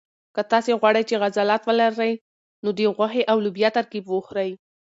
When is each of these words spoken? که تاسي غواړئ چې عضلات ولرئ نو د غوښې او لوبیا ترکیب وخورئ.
که 0.35 0.41
تاسي 0.51 0.71
غواړئ 0.81 1.03
چې 1.09 1.21
عضلات 1.23 1.61
ولرئ 1.65 2.13
نو 2.63 2.69
د 2.77 2.79
غوښې 2.95 3.23
او 3.31 3.37
لوبیا 3.45 3.69
ترکیب 3.77 4.03
وخورئ. 4.07 4.51